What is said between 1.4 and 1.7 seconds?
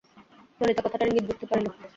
পারিল।